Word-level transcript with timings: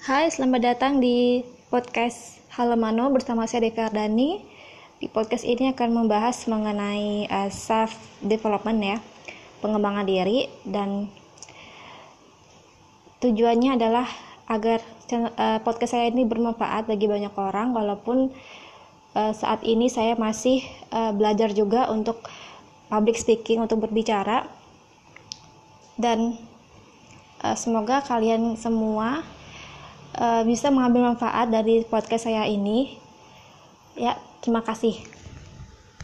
Hai, 0.00 0.32
selamat 0.32 0.64
datang 0.64 0.96
di 0.96 1.44
podcast 1.68 2.40
Halamano 2.56 3.12
bersama 3.12 3.44
saya 3.44 3.68
Devi 3.68 3.84
Ardani. 3.84 4.40
Di 4.96 5.12
podcast 5.12 5.44
ini 5.44 5.68
akan 5.76 5.92
membahas 5.92 6.48
mengenai 6.48 7.28
uh, 7.28 7.52
self 7.52 8.00
development 8.24 8.80
ya, 8.80 8.96
pengembangan 9.60 10.08
diri 10.08 10.48
dan 10.64 11.12
tujuannya 13.20 13.76
adalah 13.76 14.08
agar 14.48 14.80
uh, 15.36 15.60
podcast 15.60 15.92
saya 15.92 16.08
ini 16.08 16.24
bermanfaat 16.24 16.88
bagi 16.88 17.04
banyak 17.04 17.36
orang 17.36 17.76
walaupun 17.76 18.32
uh, 19.12 19.36
saat 19.36 19.60
ini 19.68 19.92
saya 19.92 20.16
masih 20.16 20.64
uh, 20.96 21.12
belajar 21.12 21.52
juga 21.52 21.92
untuk 21.92 22.24
public 22.88 23.20
speaking 23.20 23.60
untuk 23.60 23.84
berbicara 23.84 24.48
dan 26.00 26.40
uh, 27.44 27.52
semoga 27.52 28.00
kalian 28.00 28.56
semua 28.56 29.39
uh, 30.20 30.42
bisa 30.44 30.68
mengambil 30.68 31.16
manfaat 31.16 31.48
dari 31.48 31.82
podcast 31.88 32.28
saya 32.28 32.44
ini. 32.44 33.00
Ya, 33.96 34.20
terima 34.44 34.60
kasih. 34.60 35.00